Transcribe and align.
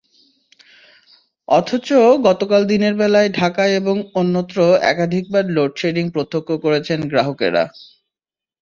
অথচ 1.47 1.87
গতকাল 2.27 2.61
দিনের 2.65 2.93
বেলায় 3.01 3.29
ঢাকায় 3.39 3.73
এবং 3.75 3.95
অন্যত্র 4.15 4.57
একাধিকবার 4.91 5.43
লোডশেডিং 5.55 6.05
প্রত্যক্ষ 6.15 6.49
করেছেন 6.63 6.99
গ্রাহকেরা। 7.11 7.63